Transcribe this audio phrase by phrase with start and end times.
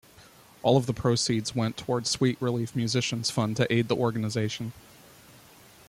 [0.63, 4.73] All of the proceeds went toward Sweet Relief Musicians Fund to aid the organization.